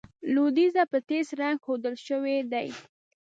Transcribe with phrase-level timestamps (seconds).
[0.33, 2.67] لوېدیځه په تېز رنګ ښودل شوي دي.